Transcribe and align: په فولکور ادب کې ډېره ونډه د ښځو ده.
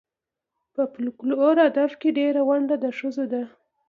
په 0.73 0.81
فولکور 0.91 1.55
ادب 1.69 1.91
کې 2.01 2.09
ډېره 2.19 2.41
ونډه 2.49 2.75
د 2.83 2.85
ښځو 2.97 3.25
ده. 3.33 3.43